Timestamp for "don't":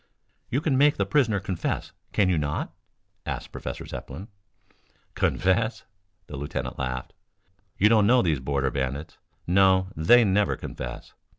7.87-8.07